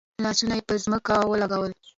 لاسونه 0.23 0.53
یې 0.57 0.63
پر 0.67 0.75
ځمکه 0.83 1.15
ولګول. 1.31 1.71